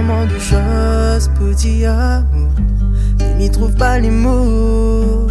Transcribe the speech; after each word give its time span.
tellement 0.00 0.24
de 0.24 0.38
choses 0.38 1.30
pour 1.36 1.54
dire 1.54 2.24
mais 3.18 3.34
m'y 3.34 3.50
trouve 3.50 3.74
pas 3.74 3.98
les 3.98 4.10
mots 4.10 5.26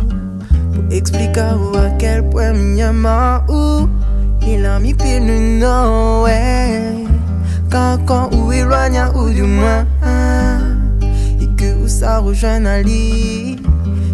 pour 0.74 0.84
expliquer 0.92 1.40
à 1.40 1.90
quel 1.98 2.30
point 2.30 2.54
ou 3.50 3.90
il 4.46 4.66
a 4.66 4.80
mis 4.80 4.94
le 4.94 5.60
nom, 5.60 6.24
ouais. 6.24 6.94
Quand, 7.72 7.98
quand, 8.06 8.30
ou 8.34 8.52
éloigne, 8.52 9.02
ou 9.16 9.30
du 9.30 9.44
moins, 9.44 9.86
et 11.40 11.48
que 11.56 11.84
où 11.84 11.88
ça 11.88 12.20
rejoint 12.20 12.66
Ali, 12.66 13.58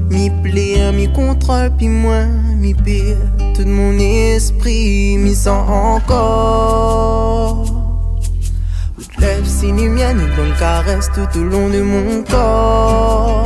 mi 0.09 0.29
plaît, 0.43 0.91
mi 0.93 1.11
contrôle, 1.11 1.71
puis 1.77 1.87
moins, 1.87 2.27
mi 2.57 2.73
pire, 2.73 3.17
tout 3.55 3.67
mon 3.67 3.97
esprit, 3.97 5.17
mi 5.17 5.35
sent 5.35 5.49
encore 5.49 7.64
lève 9.63 9.77
si 9.77 9.89
mienne, 9.89 10.19
une 10.37 10.53
caresse 10.57 11.09
tout 11.13 11.39
au 11.39 11.43
long 11.43 11.69
de 11.69 11.81
mon 11.81 12.23
corps. 12.23 13.45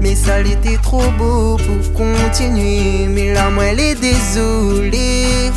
Mais 0.00 0.14
ça 0.14 0.40
l'était 0.42 0.78
trop 0.82 1.10
beau 1.18 1.56
pour 1.56 1.92
continuer. 1.94 3.08
Mais 3.08 3.32
là, 3.34 3.50
moi, 3.50 3.64
elle 3.66 3.80
est 3.80 3.94
désolée. 3.94 5.50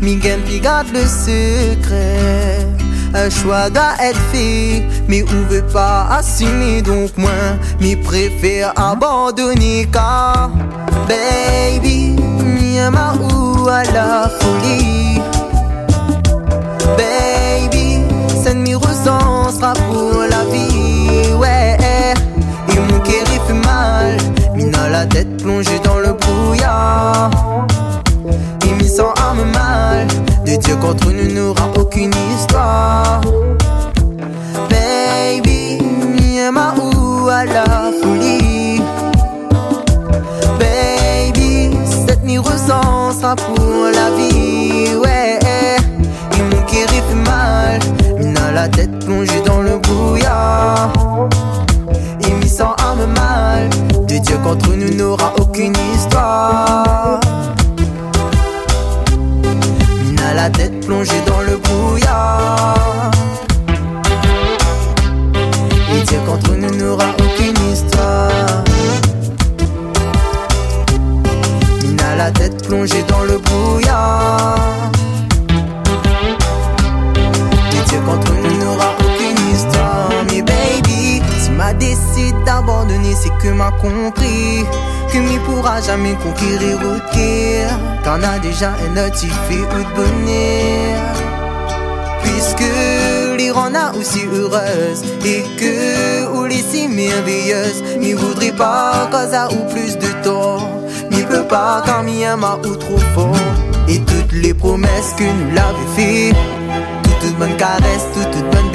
Miguel 0.00 0.40
puis 0.46 0.60
garde 0.60 0.88
le 0.92 1.02
secret. 1.02 2.66
Un 3.14 3.30
choix 3.30 3.70
doit 3.70 3.94
être 4.02 4.20
fait, 4.32 4.82
mais 5.08 5.22
on 5.22 5.52
veut 5.52 5.66
pas 5.72 6.06
assumer. 6.10 6.82
Donc, 6.82 7.10
moi, 7.16 7.30
m'y 7.80 7.96
préfère 7.96 8.72
abandonner. 8.76 9.88
Car, 9.92 10.50
baby, 11.08 12.16
m'a 12.90 13.14
où 13.14 13.68
à 13.68 13.82
la 13.84 14.30
folie? 14.38 15.20
Baby, 16.96 17.36
mi 17.36 17.45
pour 19.74 20.22
la 20.30 20.44
vie, 20.44 21.32
ouais. 21.34 21.76
Mon 22.88 23.00
cœur 23.00 23.26
fait 23.46 23.52
mal, 23.52 24.16
mina 24.54 24.88
la 24.88 25.06
tête 25.06 25.42
plongée 25.42 25.80
dans 25.82 25.98
le 25.98 26.12
brouillard. 26.12 27.30
Et 28.64 28.72
mi 28.74 28.88
sans 28.88 29.12
âme 29.28 29.44
mal, 29.52 30.06
de 30.44 30.56
Dieu 30.56 30.76
contre 30.76 31.10
nous 31.10 31.32
n'aura 31.32 31.68
aucune 31.76 32.12
histoire. 32.34 33.20
Baby, 34.70 35.78
m'a 36.52 36.74
où 36.78 37.28
à 37.28 37.44
la 37.44 37.90
folie. 38.02 38.80
Baby, 40.58 41.76
cette 42.06 42.22
mi 42.22 42.36
sera 42.36 43.34
pour 43.36 43.90
la 43.92 44.10
vie, 44.16 44.94
ouais. 45.02 45.25
La 48.66 48.72
tête 48.72 49.04
plongée 49.04 49.42
dans 49.42 49.62
le 49.62 49.78
brouillard. 49.78 50.92
Et 52.20 52.32
mis 52.32 52.48
sans 52.48 52.74
mal, 53.14 53.70
de 54.08 54.18
Dieu 54.18 54.36
contre 54.38 54.74
nous 54.74 54.92
n'aura 54.92 55.32
aucune 55.38 55.74
histoire. 55.94 57.20
Mina 60.02 60.34
la 60.34 60.50
tête 60.50 60.84
plongée 60.84 61.22
dans 61.28 61.42
le 61.42 61.56
brouillard. 61.58 62.95
Conquérir 86.16 86.78
ou 86.82 86.98
T'en 88.04 88.22
as 88.22 88.38
déjà 88.38 88.70
un 88.70 88.96
fais 89.48 89.60
ou 89.60 89.82
de 89.82 89.94
bonheur. 89.94 91.14
Puisque 92.22 93.38
l'Iran 93.38 93.74
a 93.74 93.96
aussi 93.96 94.20
heureuse 94.32 95.02
et 95.24 95.42
que 95.58 96.32
ou 96.34 96.44
les 96.44 96.62
si 96.62 96.88
merveilleuse, 96.88 97.82
m'y 97.98 98.12
voudrait 98.12 98.52
pas 98.52 99.08
cause 99.10 99.34
ou 99.52 99.72
plus 99.72 99.96
de 99.96 100.08
tort. 100.22 100.68
M'y 101.10 101.22
peut 101.22 101.44
pas 101.44 101.82
quand 101.86 102.02
m'y 102.02 102.24
ou 102.66 102.76
trop 102.76 102.98
fort. 103.14 103.36
Et 103.88 104.00
toutes 104.00 104.32
les 104.32 104.54
promesses 104.54 105.14
que 105.16 105.24
nous 105.24 105.54
l'avons 105.54 105.86
fait 105.96 106.32
toute 107.20 107.36
bonne 107.38 107.56
caresse, 107.56 108.06
toute, 108.14 108.30
toute 108.30 108.50
bonne 108.50 108.70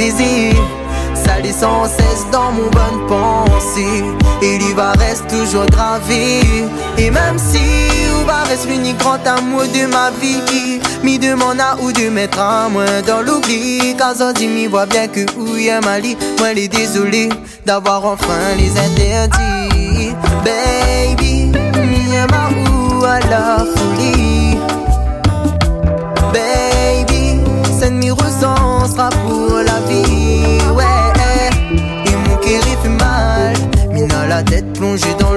Salé 1.26 1.52
sans 1.52 1.86
cesse 1.86 2.26
dans 2.32 2.52
mon 2.52 2.70
bonne 2.70 3.08
pensée. 3.08 4.04
Et 4.42 4.58
lui 4.58 4.74
va 4.74 4.92
reste 4.94 5.28
toujours 5.28 5.66
gravé. 5.68 6.42
Et 6.98 7.10
même 7.10 7.38
si 7.38 7.60
va 8.26 8.44
reste 8.44 8.68
l'unique 8.68 8.98
grand 8.98 9.26
amour 9.26 9.64
de 9.64 9.86
ma 9.88 10.12
vie, 10.12 10.80
m'y 11.04 11.20
demande 11.20 11.60
à 11.60 11.76
ou 11.82 11.92
de 11.92 12.10
mettre 12.10 12.40
un 12.40 12.70
moins 12.70 13.02
dans 13.06 13.22
l'oubli. 13.22 13.96
Car 13.98 14.14
dit 14.34 14.48
m'y 14.48 14.68
voit 14.68 14.86
bien 14.86 15.08
que 15.08 15.22
où 15.38 15.58
y 15.58 15.70
a 15.70 15.82
Mali, 15.82 16.18
moi 16.40 16.54
les 16.54 16.68
désolé 16.68 17.30
d'avoir 17.66 18.06
enfin 18.06 18.56
les 18.58 18.72
interdits. 18.72 20.14
Baby, 20.46 21.52
m'y 21.76 22.12
ma 22.30 22.50
ou 22.70 23.04
à 23.04 23.20
la 23.20 23.58
folie. 23.58 24.58
Baby 26.34 27.22
mi 27.90 28.12
ressent 28.12 28.86
sera 28.88 29.10
pour 29.10 29.58
la 29.58 29.80
vie, 29.90 30.11
tête 34.44 34.74
plongée 34.74 35.14
dans 35.20 35.31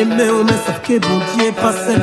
Eme 0.00 0.26
ou 0.32 0.44
men 0.48 0.56
saf 0.64 0.78
ke 0.86 0.96
bondye 1.04 1.50
pa 1.58 1.70
sel 1.76 2.00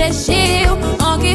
chèche 0.00 0.66
ou 0.70 0.76
An 1.04 1.20
ki 1.20 1.34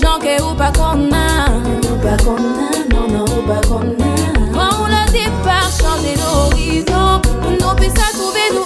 jan 0.00 0.18
ke 0.24 0.34
ou 0.42 0.54
pa 0.58 0.70
konan 0.78 1.62
Ou 1.90 1.96
pa 2.02 2.16
konan, 2.24 2.82
nan 2.90 3.06
nan 3.12 3.22
ou 3.22 3.42
pa 3.46 3.60
konan 3.68 4.50
Kwa 4.52 4.66
ou 4.80 4.86
la 4.90 5.04
depar 5.14 5.66
chanje 5.78 6.14
l'horizon 6.18 7.22
Nou 7.60 7.74
pisa 7.78 8.06
trouve 8.16 8.63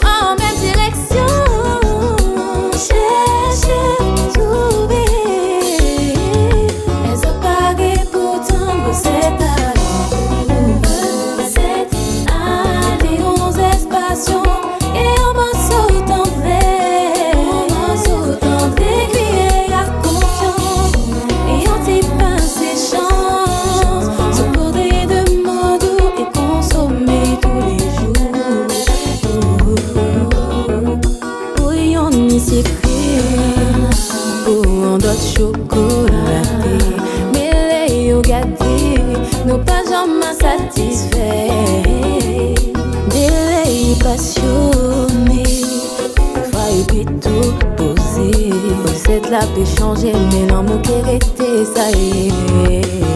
la 49.31 49.41
paix 49.41 49.65
changer, 49.79 50.13
mais 50.33 50.47
l'amour 50.47 50.81
qui 50.83 50.93
était, 50.93 51.65
ça 51.65 51.91
y 51.91 52.29
est. 52.29 53.08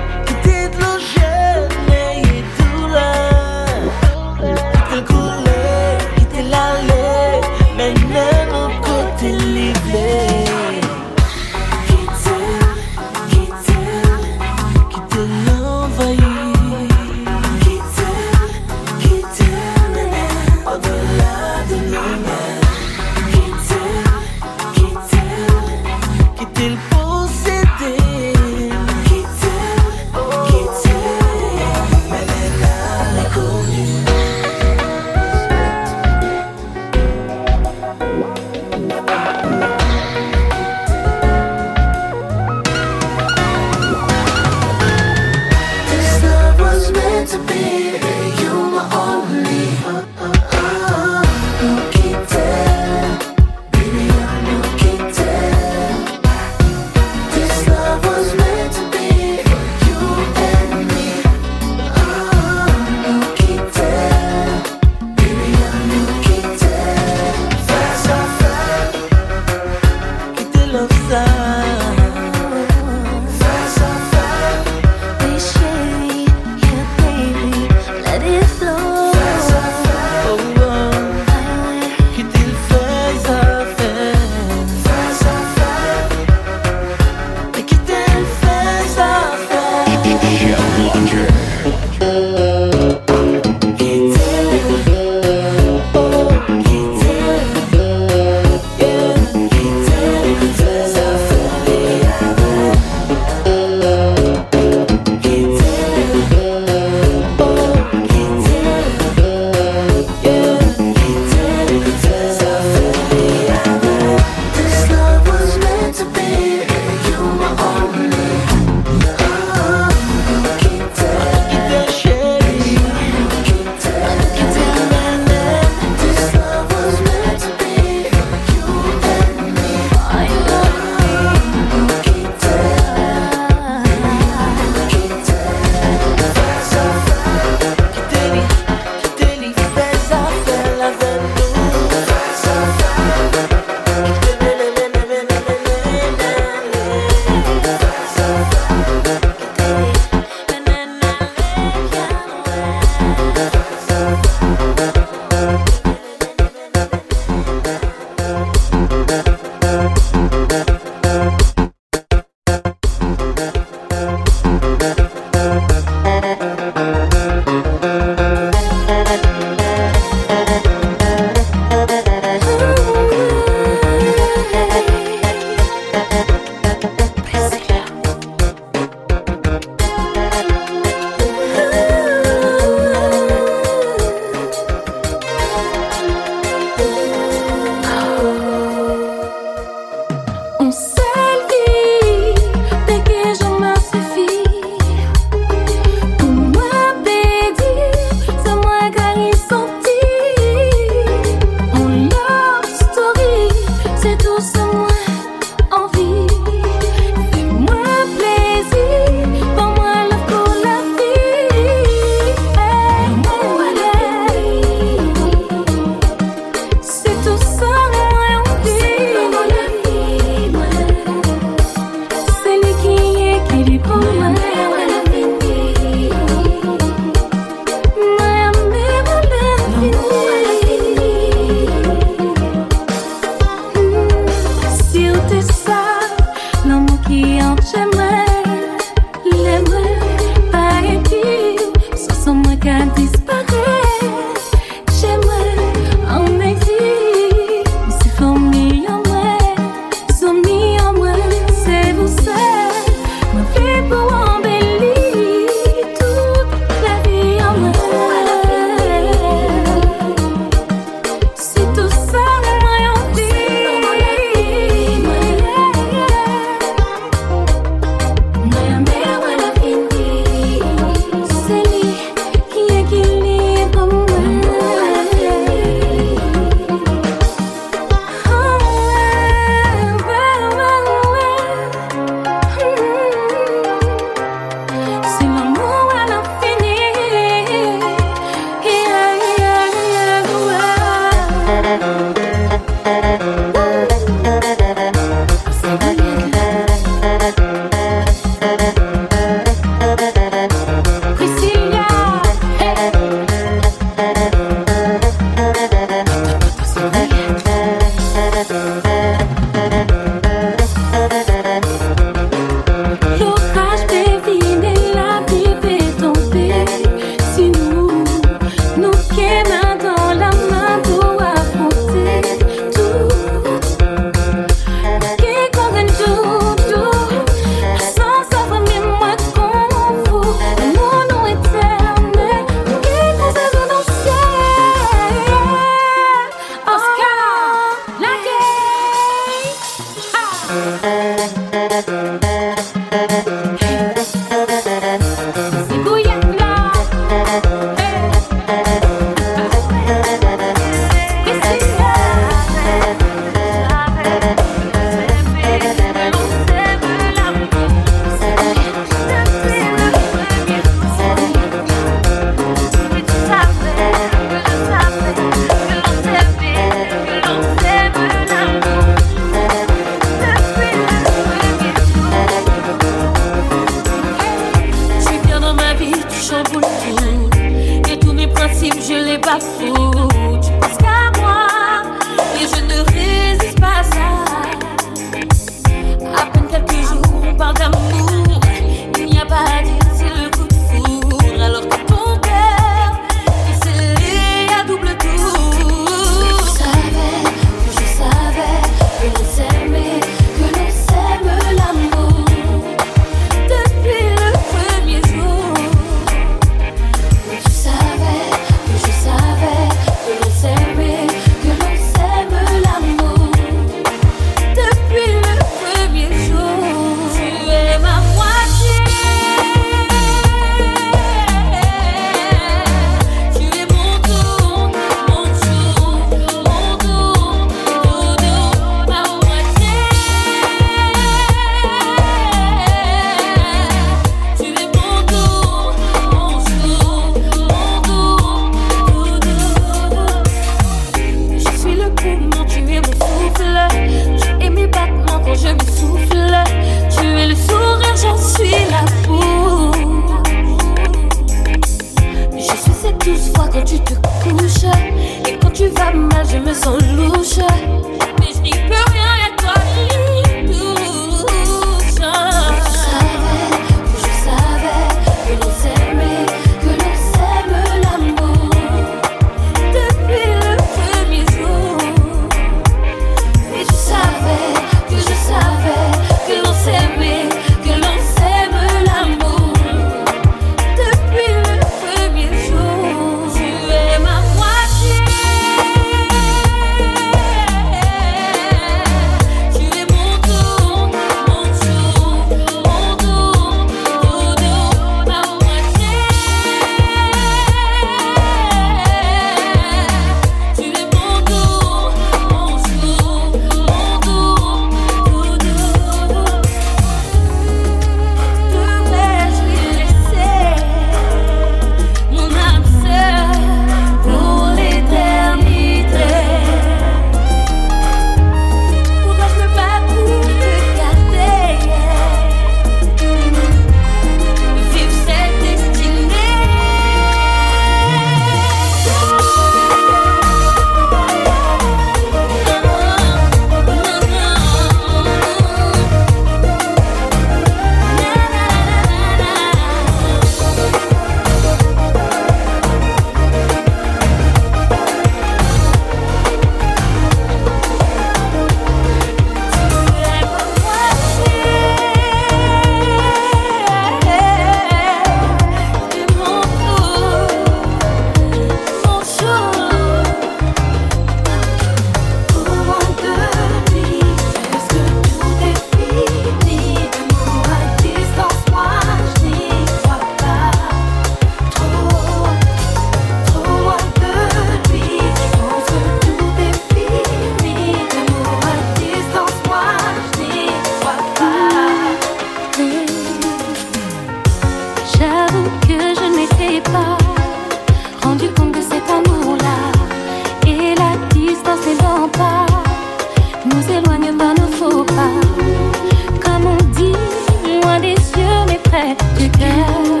Du 598.90 599.30
cœur, 599.30 600.00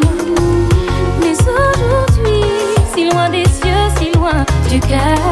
mais 1.20 1.32
aujourd'hui, 1.32 2.42
si 2.92 3.08
loin 3.08 3.30
des 3.30 3.44
cieux, 3.44 3.88
si 3.98 4.10
loin 4.18 4.44
du 4.68 4.80
cœur. 4.80 5.29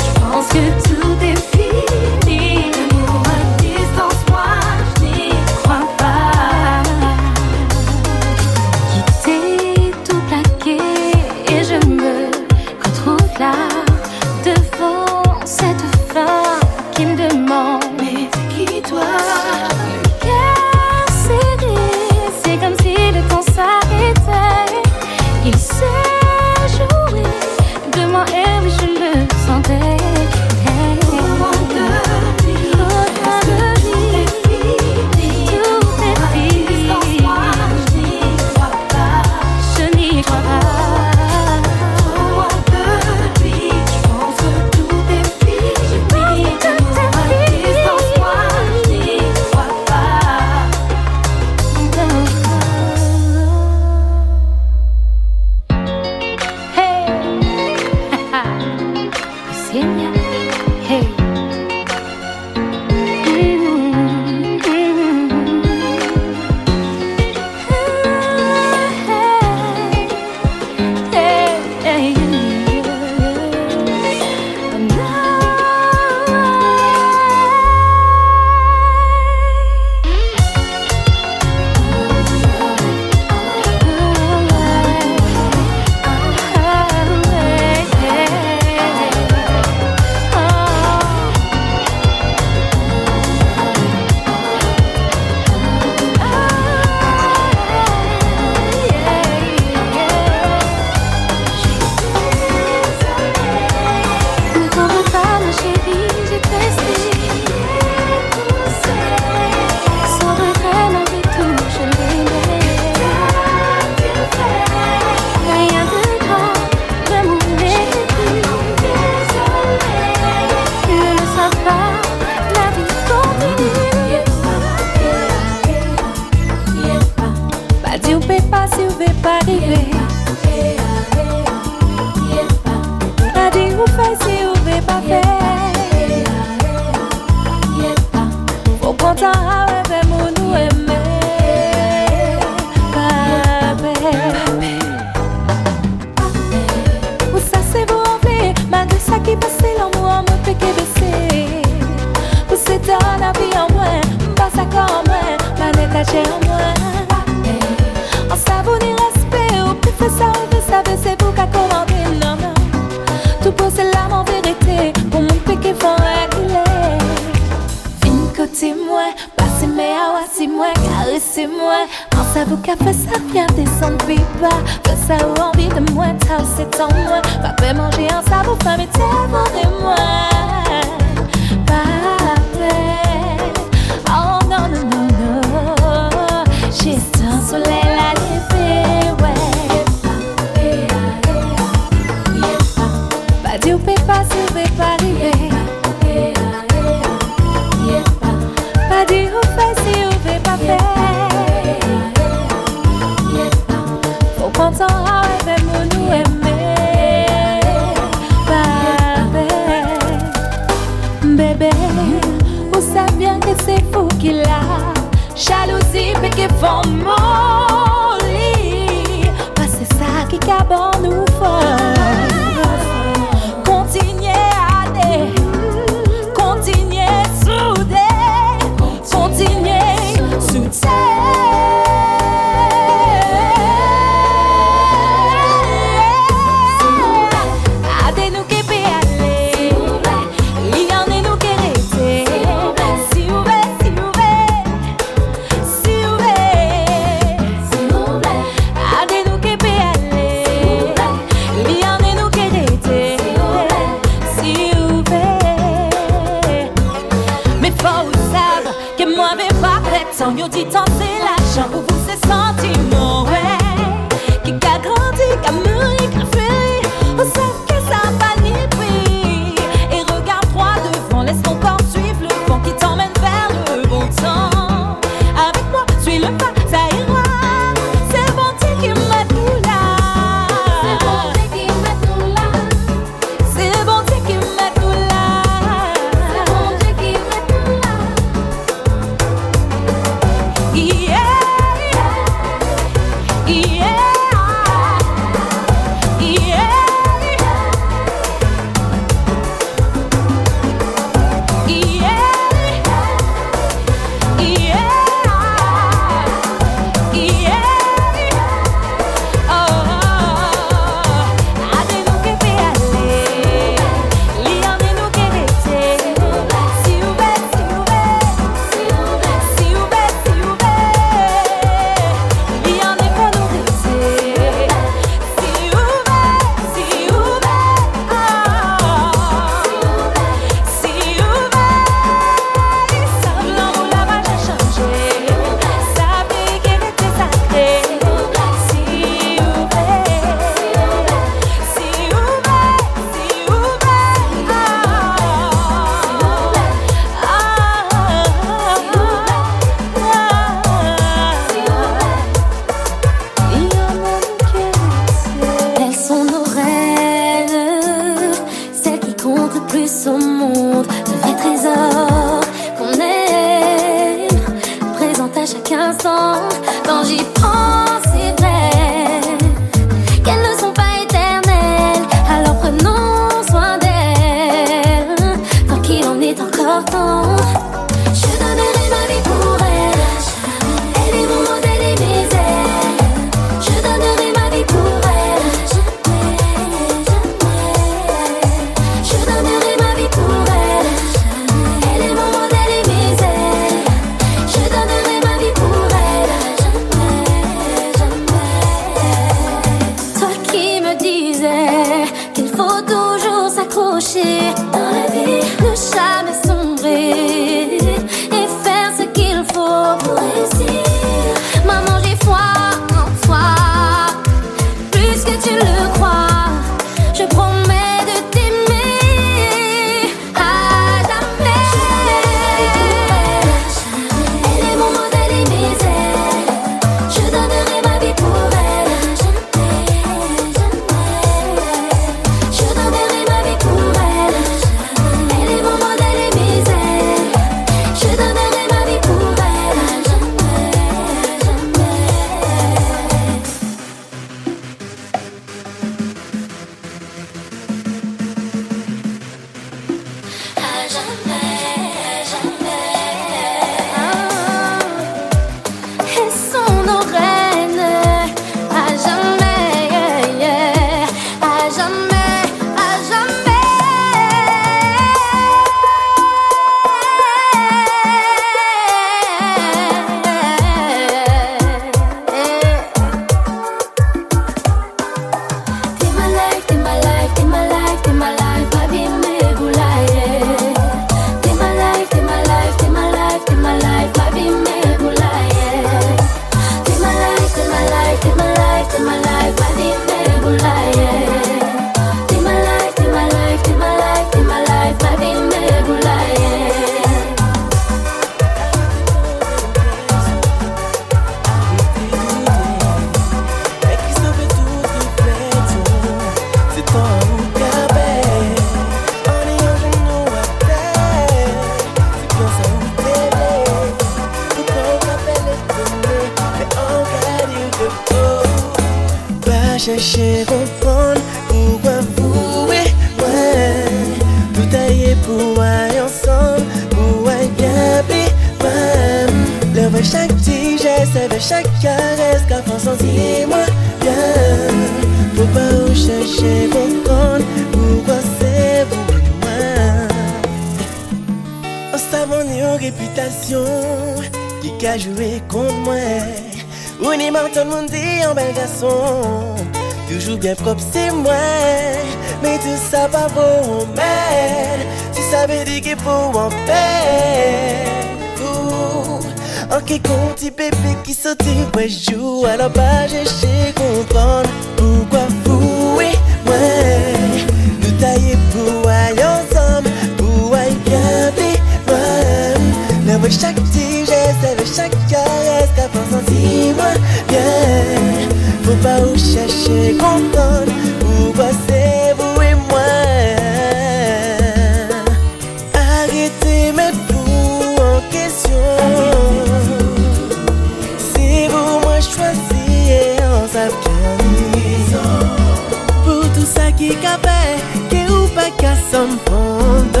Prendre 599.24 600.00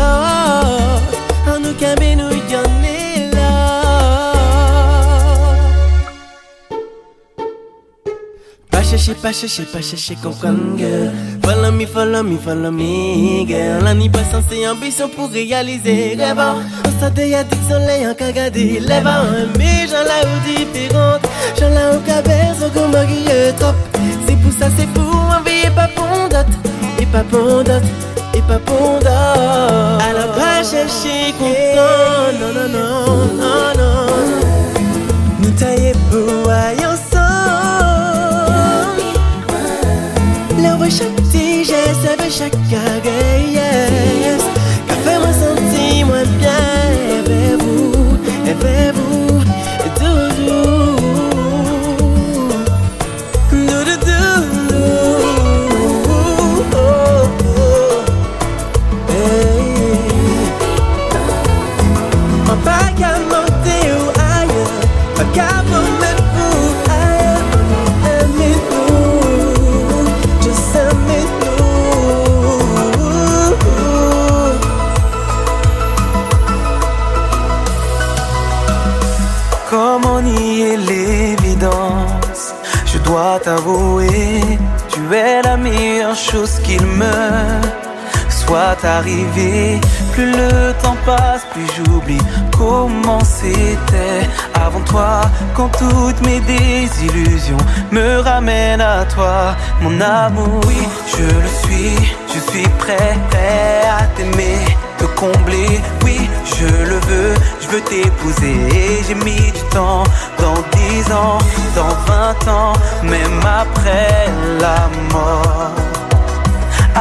En 1.46 1.60
nous 1.60 1.74
camber 1.74 2.16
nous 2.16 2.30
chercher, 8.90 9.14
pas 9.14 9.32
chercher, 9.32 9.62
pas 9.64 9.80
chercher, 9.80 10.16
comprendre, 10.16 10.76
girl. 10.76 11.12
Follow 11.44 11.72
me, 11.72 11.86
follow 11.86 12.22
me, 12.22 12.36
follow 12.38 12.70
me, 12.70 13.46
girl. 13.46 13.86
On 13.86 13.94
n'y 13.94 14.08
pas 14.08 14.24
censé 14.24 14.66
ambition 14.66 15.08
pour 15.08 15.30
réaliser 15.30 16.16
rêve. 16.18 16.38
On 16.38 17.00
s'en 17.00 17.10
des 17.10 17.34
soleil, 17.68 18.06
en 18.06 18.14
qu'à 18.14 18.32
garder 18.32 18.80
les 18.80 19.00
Mais 19.58 19.86
j'en 19.88 20.04
la 20.04 20.26
ou 20.26 20.40
différente. 20.44 21.22
J'en 21.58 21.68
la 21.70 21.96
ou 21.96 22.00
cabère, 22.00 22.54
qu'on 22.74 22.90
trop. 23.58 23.74
C'est 24.26 24.36
pour 24.36 24.52
ça, 24.52 24.68
c'est 24.76 24.88
fou, 24.94 25.06
envie 25.06 25.70
pas 25.74 25.88
pour 25.94 26.28
d'autres. 26.28 26.69
Et 27.10 27.12
pas 27.12 27.22
d'autres. 27.24 27.82
Et 28.34 28.42
pas 28.42 28.58
d'autres. 28.58 29.08
Alors 30.08 30.32
pas 30.34 30.62
chercher, 30.62 31.32
comprendre. 31.38 32.38
Non, 32.40 32.52
non, 32.54 32.68
non, 32.68 33.26
non, 33.34 33.72
non. 33.78 34.06
Nous 35.42 35.50
tailler 35.50 35.92
pour 36.10 36.48
ailleurs. 36.48 36.90
chaque 40.90 41.14
petit 41.16 41.64
geste, 41.64 42.06
chaque 42.30 42.56
yes. 42.70 44.49
Plus 90.12 90.32
le 90.32 90.72
temps 90.82 90.96
passe, 91.04 91.44
plus 91.52 91.66
j'oublie 91.76 92.20
comment 92.56 93.22
c'était 93.22 94.26
avant 94.54 94.80
toi. 94.80 95.20
Quand 95.54 95.68
toutes 95.68 96.26
mes 96.26 96.40
désillusions 96.40 97.58
me 97.92 98.20
ramènent 98.20 98.80
à 98.80 99.04
toi, 99.04 99.54
mon 99.82 100.00
amour. 100.00 100.60
Oui, 100.66 100.88
je 101.06 101.24
le 101.24 101.48
suis, 101.62 102.14
je 102.32 102.40
suis 102.50 102.68
prêt, 102.78 103.18
prêt 103.28 103.82
à 103.98 104.04
t'aimer, 104.16 104.58
te 104.96 105.04
combler. 105.04 105.80
Oui, 106.02 106.18
je 106.44 106.66
le 106.66 106.98
veux, 107.00 107.34
je 107.60 107.68
veux 107.68 107.82
t'épouser. 107.82 109.04
J'ai 109.06 109.14
mis 109.14 109.52
du 109.52 109.60
temps, 109.72 110.04
dans 110.38 110.62
dix 110.72 111.12
ans, 111.12 111.38
dans 111.76 111.94
vingt 112.10 112.48
ans, 112.48 112.72
même 113.02 113.40
après 113.44 114.26
la 114.58 114.88
mort. 115.12 115.99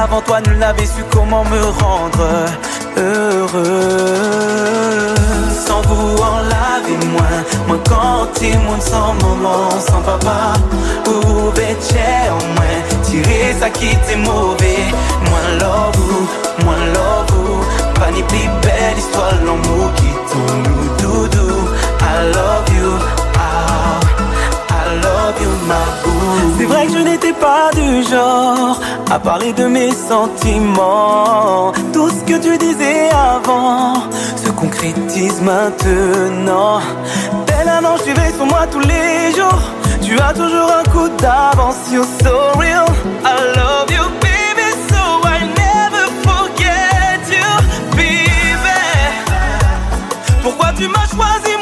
Avant 0.01 0.21
toi, 0.21 0.39
ne 0.39 0.53
l'avais 0.57 0.85
su 0.85 1.03
comment 1.11 1.43
me 1.43 1.61
rendre 1.61 2.45
heureux. 2.95 4.33
Sans 5.67 5.81
vous 5.81 6.15
en 6.15 6.37
laver 6.53 6.97
moins, 7.11 7.43
moins 7.67 7.81
quand 7.89 8.27
t'es 8.33 8.53
sans 8.79 9.13
maman, 9.15 9.69
sans 9.77 10.01
papa. 10.01 10.53
Ou 11.05 11.11
au 11.11 11.51
moins, 11.51 12.79
tirer 13.03 13.53
ça 13.59 13.69
qui 13.69 13.89
t'est 14.07 14.15
mauvais. 14.15 14.85
Moins 15.27 15.49
love 15.59 15.99
moins 16.63 16.85
love. 16.93 17.65
Pas 17.95 18.11
ni 18.11 18.23
plus 18.23 18.47
belle 18.63 18.97
histoire, 18.97 19.33
l'amour 19.45 19.91
qui 19.97 20.11
tombe 20.31 20.97
doudou. 21.01 21.55
I 21.99 22.31
love 22.33 22.69
you, 22.73 22.91
ah, 23.35 23.99
I 24.69 24.95
love 25.03 25.41
you, 25.41 25.51
ma. 25.67 26.09
C'est 26.57 26.65
vrai 26.65 26.86
que 26.88 26.93
je 26.93 26.99
n'étais 26.99 27.34
pas 27.34 27.69
du 27.73 28.03
genre 28.03 28.80
à 29.11 29.19
parler 29.19 29.53
de 29.53 29.65
mes 29.65 29.91
sentiments. 29.91 31.71
Tout 31.93 32.09
ce 32.09 32.23
que 32.23 32.38
tu 32.39 32.57
disais 32.57 33.09
avant 33.09 33.93
se 34.36 34.49
concrétise 34.51 35.41
maintenant. 35.41 36.82
Tel 37.45 37.67
un 37.69 37.82
tu 38.03 38.13
sur 38.36 38.45
moi 38.45 38.67
tous 38.71 38.80
les 38.80 39.36
jours. 39.36 39.61
Tu 40.01 40.19
as 40.19 40.34
toujours 40.34 40.71
un 40.71 40.84
coup 40.91 41.09
d'avance, 41.17 41.91
you're 41.91 42.05
so 42.23 42.51
real. 42.57 42.86
I 43.23 43.36
love 43.55 43.91
you, 43.91 44.05
baby, 44.21 44.69
so 44.89 45.21
never 45.63 46.05
forget 46.23 47.21
you, 47.30 47.49
baby. 47.95 48.80
Pourquoi 50.41 50.71
tu 50.77 50.88
m'as 50.88 51.07
choisi 51.13 51.59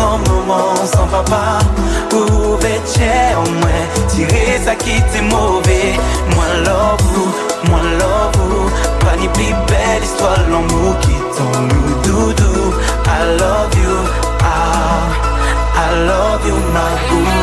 sans 0.00 0.18
maman, 0.18 0.74
sans 0.92 1.06
papa. 1.06 1.58
Ou 2.12 2.58
chez 2.92 3.36
au 3.36 3.48
moins 3.60 3.84
Tirer 4.08 4.58
ça 4.64 4.74
qui 4.74 4.94
t'est 5.10 5.26
mauvais. 5.36 5.92
Moi 6.34 6.48
love 6.66 7.02
vous, 7.12 7.30
moi 7.68 7.80
love 8.00 8.70
Pas 9.00 9.16
ni 9.20 9.28
plus 9.28 9.54
belle 9.68 10.02
histoire 10.02 10.42
l'amour 10.50 10.98
qui 11.00 11.16
tombe 11.36 11.72
doudou. 12.04 12.74
I 13.06 13.20
love 13.40 13.74
you, 13.82 13.96
ah 14.42 15.02
I 15.82 15.88
love 16.08 16.46
you, 16.48 16.56
my 16.74 16.92
boo. 17.08 17.39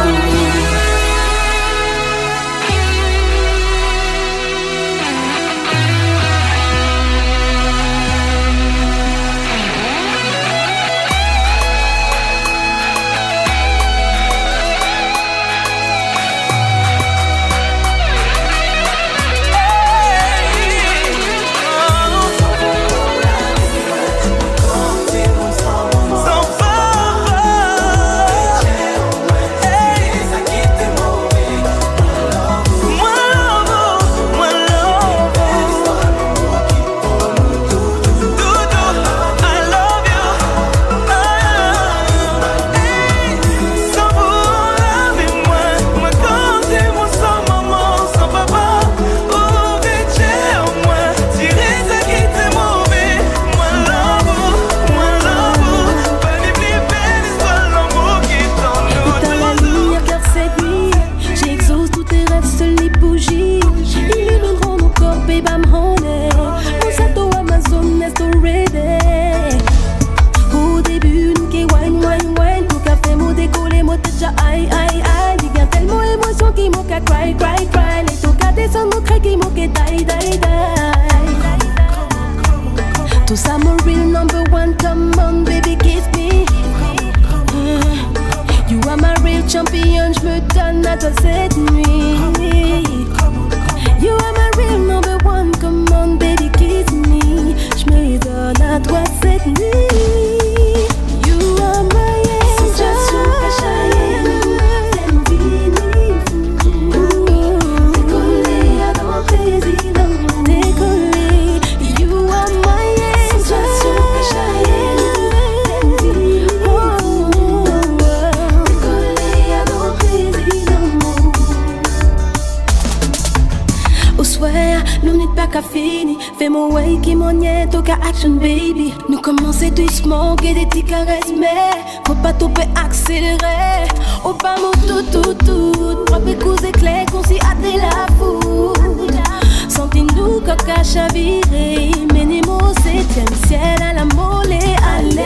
Fais 125.72 126.50
mon 126.50 126.72
way 126.72 126.98
qui 127.02 127.16
m'en 127.16 127.30
au 127.30 128.08
action 128.08 128.32
baby. 128.32 128.94
Nous 129.10 129.20
commencer 129.20 129.70
doucement, 129.70 130.36
que 130.36 130.54
des 130.54 130.66
petites 130.66 130.88
caresses, 130.88 131.34
mais 131.38 131.84
faut 132.06 132.16
pas 132.16 132.34
topper, 132.34 132.68
accélérer. 132.82 133.88
Au 134.24 134.34
pas 134.34 134.56
mon 134.58 134.72
tout, 134.88 135.04
tout, 135.12 135.34
tout. 135.34 136.06
Propre 136.06 136.34
coups 136.42 136.64
éclairs, 136.64 137.06
qu'on 137.12 137.24
s'y 137.24 137.40
hâte 137.40 137.58
la 137.76 138.08
foudre. 138.18 139.24
Sentez-nous 139.68 140.40
coca 140.40 140.84
chaviré. 140.84 141.92
Menez-moi 142.14 142.58
au 142.58 142.74
septième 142.82 143.36
ciel 143.48 143.82
à 143.82 143.94
la 143.94 144.06
mollet, 144.06 144.76
allez. 144.98 145.22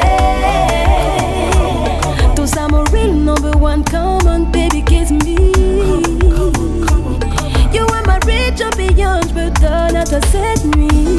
Tout 2.36 2.48
ça, 2.48 2.68
mon 2.70 2.84
real 2.92 3.14
number 3.14 3.62
one, 3.62 3.84
come 3.84 4.28
on, 4.28 4.46
baby, 4.52 4.84
donne 10.12 10.24
à 10.24 10.28
toi 10.28 10.32
cette 10.32 10.76
nuit. 10.76 11.11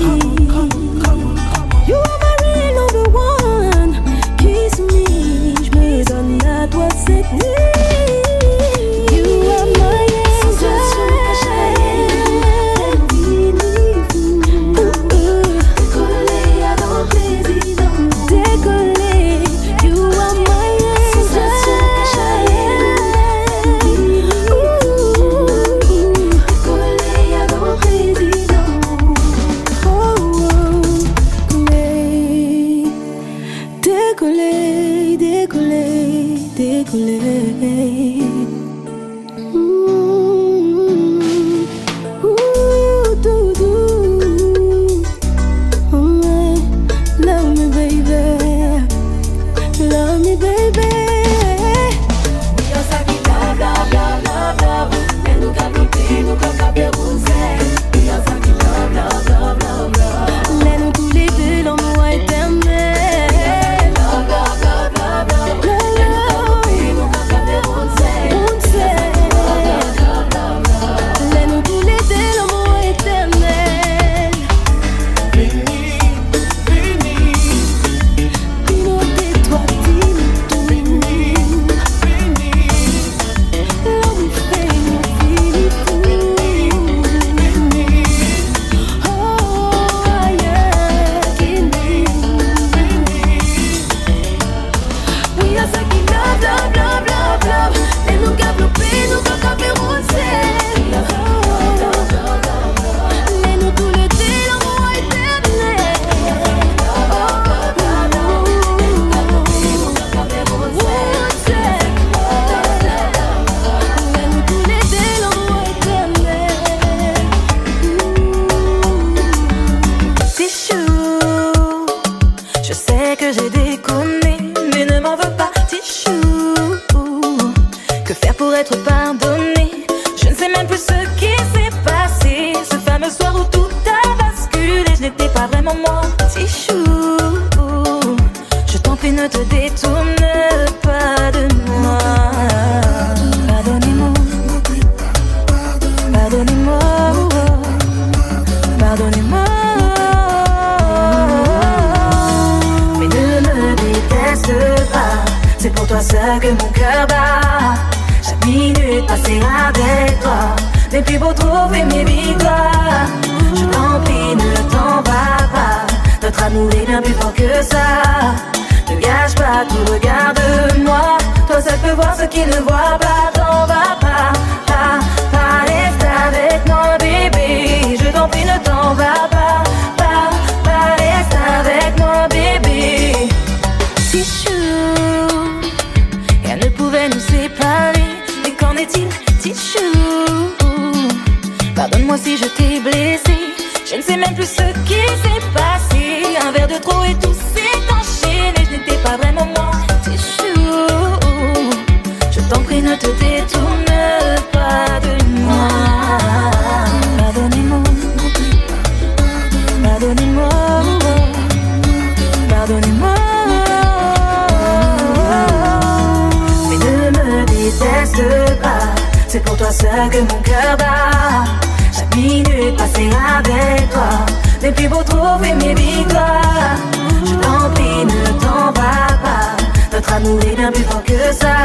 que 220.11 220.21
mon 220.21 220.41
cœur 220.43 220.77
bat. 220.79 221.45
Chaque 221.93 222.15
minute 222.17 222.77
passée 222.77 223.11
avec 223.37 223.91
toi, 223.91 224.25
mes 224.63 224.73
plus 224.73 224.89
beaux 224.89 225.03
trophées, 225.03 225.55
mes 225.55 225.75
victoires. 225.75 226.77
Je 227.25 227.35
t'en 227.35 227.71
prie, 227.71 228.05
ne 228.05 228.41
t'en 228.41 228.67
vas 228.73 229.13
pas. 229.23 229.57
Notre 229.93 230.13
amour 230.15 230.41
est 230.47 230.57
bien 230.57 230.73
plus 230.73 230.85
fort 230.85 231.03
que 231.05 231.33
ça. 231.33 231.57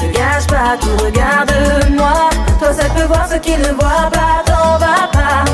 Ne 0.00 0.12
gâche 0.12 0.46
pas 0.46 0.76
tout, 0.80 1.04
regarde-moi. 1.04 2.30
Toi 2.60 2.72
seul 2.72 2.90
peux 2.96 3.06
voir 3.06 3.28
ce 3.28 3.36
qu'il 3.36 3.58
ne 3.58 3.72
voit 3.72 4.10
pas, 4.12 4.42
t'en 4.46 4.78
vas 4.78 5.08
pas. 5.12 5.44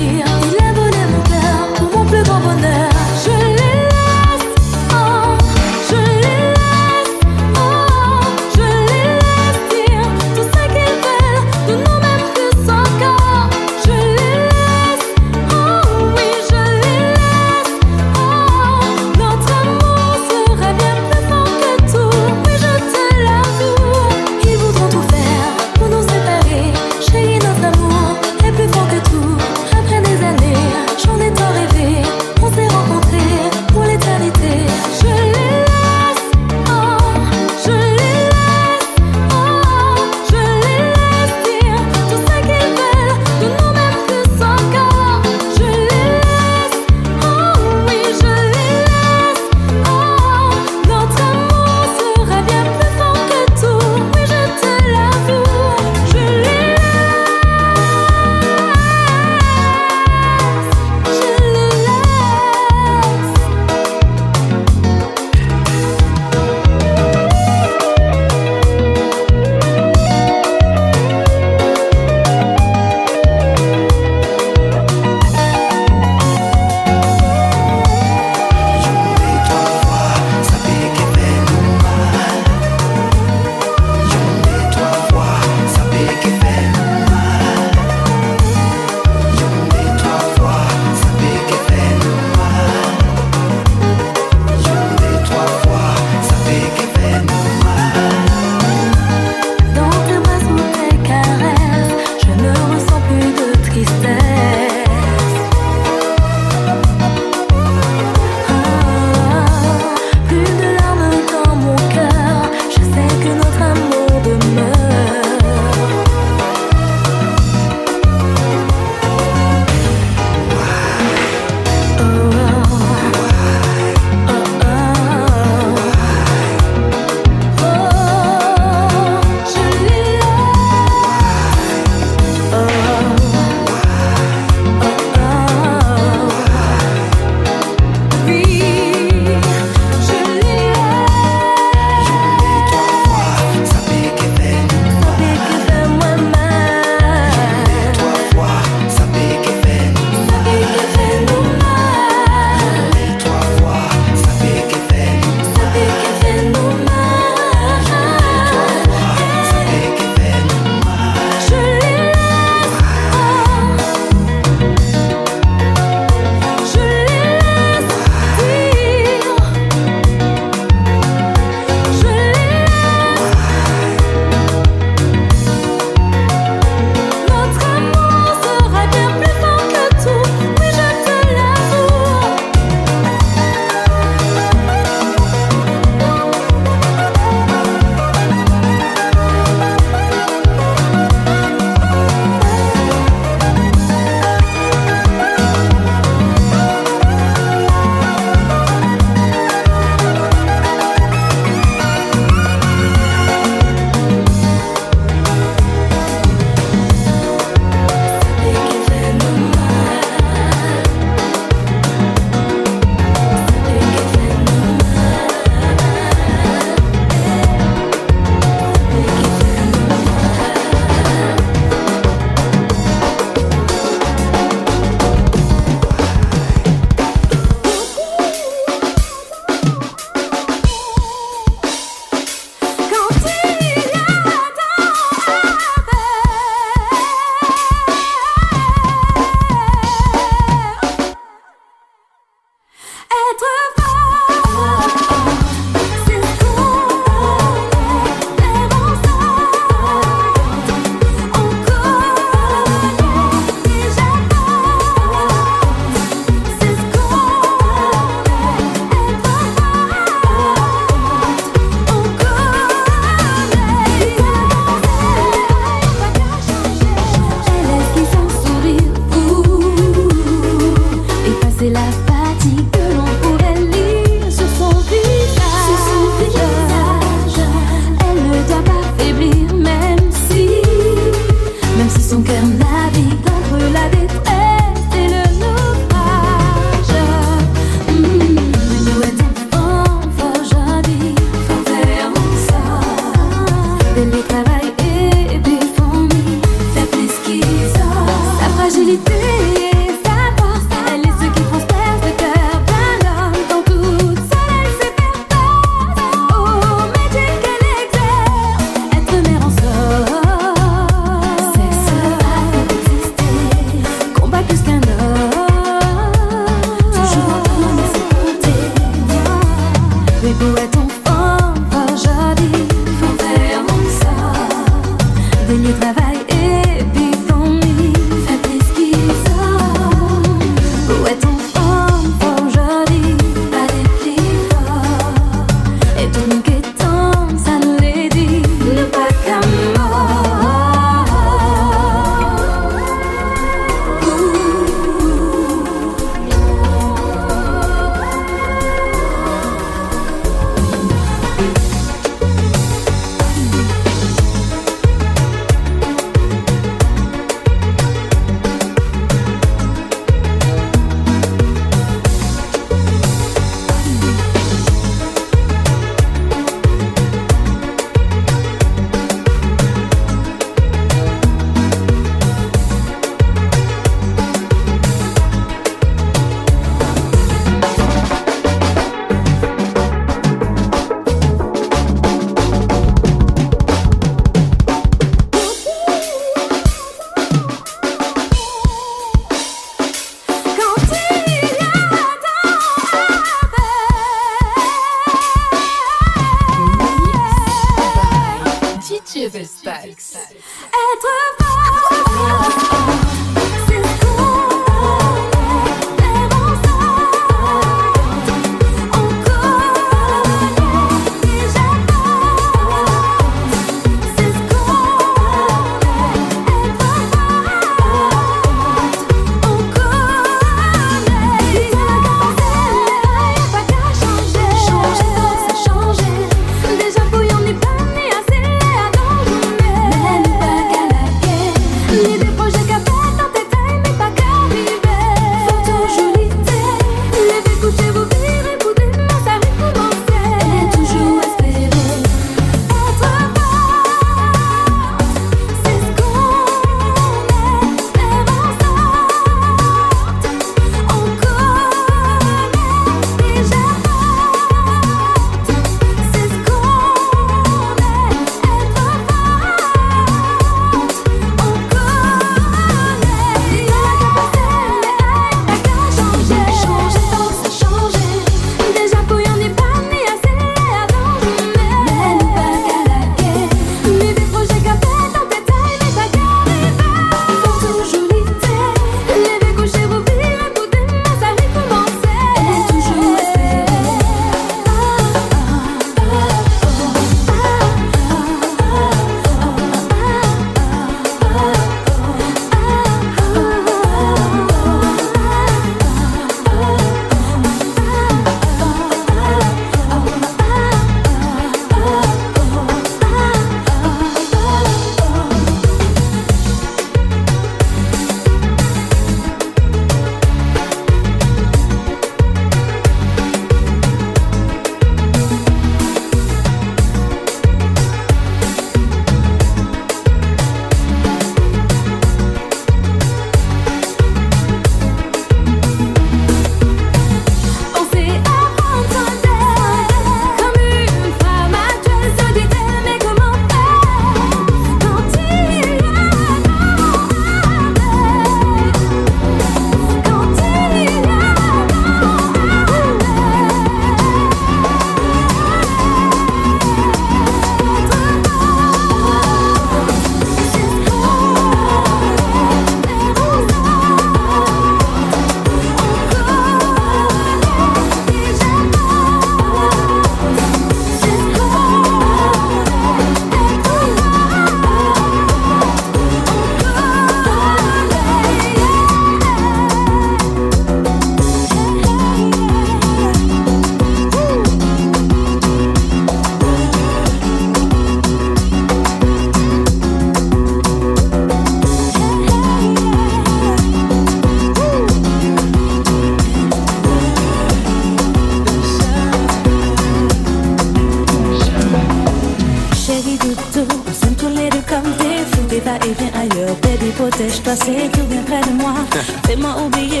Tout, 599.86 600.00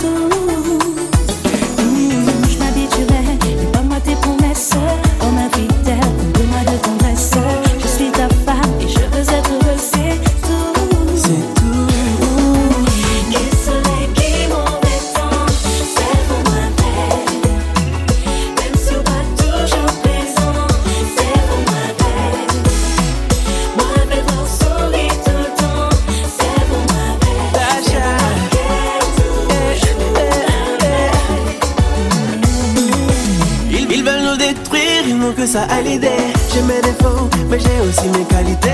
tout, 0.00 0.30
je 2.48 2.58
m'habituerai, 2.58 3.36
et 3.46 3.66
pas 3.70 3.82
moi 3.82 3.98
t'es 4.02 4.14
começar. 4.14 5.01
ça 35.52 35.64
à 35.64 35.82
l'idée. 35.82 36.32
J'ai 36.52 36.62
mes 36.62 36.80
défauts, 36.80 37.28
mais 37.50 37.58
j'ai 37.60 37.80
aussi 37.86 38.08
mes 38.08 38.24
qualités. 38.24 38.71